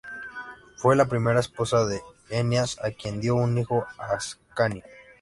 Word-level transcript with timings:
Fue 0.77 0.95
la 0.95 1.05
primera 1.05 1.41
esposa 1.41 1.85
de 1.85 2.01
Eneas, 2.31 2.79
a 2.83 2.89
quien 2.89 3.21
dio 3.21 3.35
un 3.35 3.55
hijo: 3.59 3.85
Ascanio. 3.99 4.81